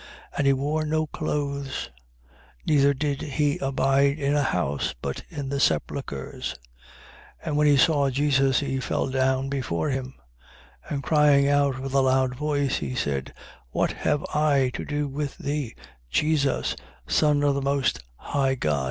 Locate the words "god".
18.55-18.79